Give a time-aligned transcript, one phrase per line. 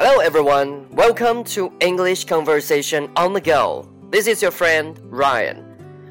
[0.00, 3.88] Hello everyone, welcome to English Conversation on the Go.
[4.10, 5.64] This is your friend Ryan.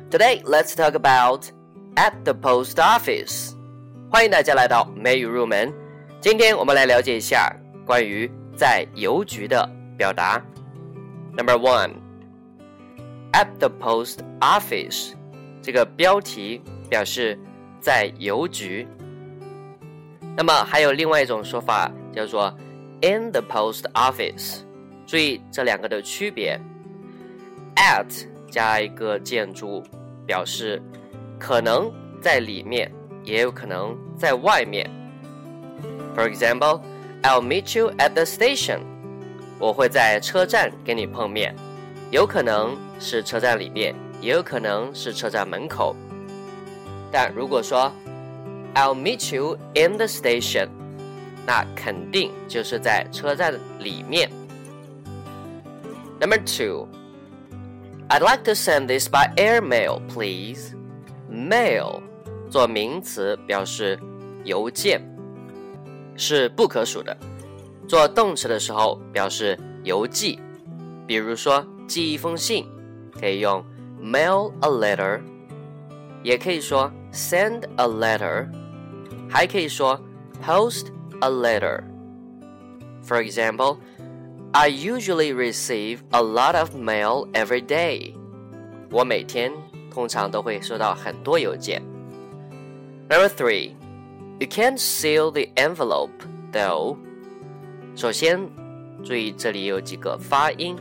[0.10, 1.52] Today, let's talk about
[1.96, 3.56] at the post office.
[4.12, 5.74] 欢迎大家来到美语入门。
[6.22, 7.52] 今天我们来了解一下
[7.86, 10.44] 关于在邮局的表达。
[11.36, 11.92] Number one,
[13.34, 15.14] at the post office
[15.62, 17.38] 这个标题表示
[17.80, 18.88] 在邮局。
[20.38, 22.54] 那么还有另外一种说法叫做
[23.03, 24.59] In the post office。
[25.07, 26.59] 注意这两个的区别
[27.77, 29.83] ，at 加一个建筑，
[30.27, 30.81] 表示
[31.39, 31.93] 可能
[32.23, 32.93] 在里面，
[33.25, 34.89] 也有可能在外面。
[36.15, 36.81] For example,
[37.23, 38.81] I'll meet you at the station。
[39.59, 41.55] 我会在车站跟你碰面，
[42.11, 45.95] 有可能是车站里面，也有可能是车站门口。
[47.13, 47.93] 但如果说
[48.75, 50.69] I'll meet you in the station，
[51.46, 54.30] 那肯定就是在车站里面。
[56.20, 56.88] Number two,
[58.10, 60.74] I'd like to send this by airmail, please.
[61.30, 62.02] Mail
[62.50, 64.00] 做名词表示
[64.44, 65.02] 邮件，
[66.16, 67.16] 是不可数的。
[67.88, 70.40] 做动词的时候表示邮寄，
[71.06, 72.66] 比如说寄一封信，
[73.20, 73.64] 可以用
[74.02, 75.22] mail a letter，
[76.24, 78.48] 也可以说 send a letter，
[79.30, 80.00] 还可以说
[80.44, 80.88] post
[81.22, 81.84] a letter.
[83.04, 83.78] For example,
[84.54, 88.16] I usually receive a lot of mail every day.
[88.92, 89.52] 我每天
[89.92, 91.82] 通常都会收到很多邮件。
[93.10, 93.72] Number three,
[94.40, 96.12] you can't seal the envelope
[96.52, 96.98] though.
[97.96, 98.50] 首先，
[99.04, 100.76] 注意这里有几个发音：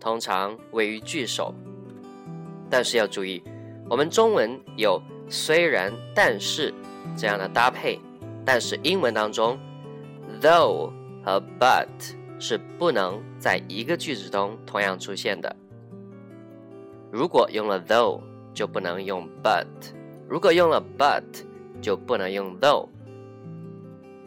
[0.00, 1.54] 通常位于句首，
[2.68, 3.42] 但是要注意，
[3.88, 6.74] 我们中文有虽然、但是
[7.16, 8.00] 这样的搭配，
[8.44, 9.58] 但是英文当中
[10.40, 10.90] ，though
[11.24, 11.86] 和 but
[12.38, 15.54] 是不能在一个句子中同样出现的。
[17.11, 18.21] 如果用了 though。
[18.53, 19.65] 就不能用 but，
[20.29, 21.23] 如果用了 but，
[21.81, 22.87] 就不能用 though。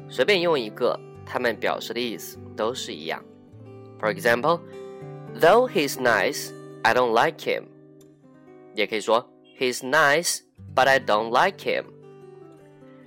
[0.09, 3.25] 随便用一个，它们表示的意思都是一样。
[4.01, 4.59] For example,
[5.39, 6.53] though he's nice,
[6.83, 7.67] I don't like him。
[8.75, 9.25] 也可以说
[9.57, 10.41] he's nice,
[10.75, 11.85] but I don't like him。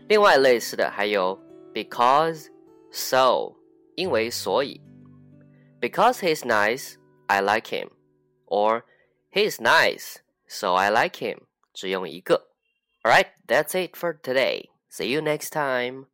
[0.07, 1.37] 另外类似的还有
[1.73, 2.47] because,
[2.91, 3.53] so，
[3.95, 4.79] 因为所以。
[5.81, 6.93] Because he's nice,
[7.27, 7.89] I like him.
[8.47, 8.83] Or
[9.33, 10.19] he's nice
[10.49, 11.41] so I like him.
[11.73, 12.49] 只用一个。
[13.03, 14.69] Alright, that's it for today.
[14.91, 16.07] See you next time.